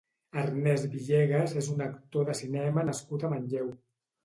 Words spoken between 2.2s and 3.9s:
de cinema nascut a Manlleu.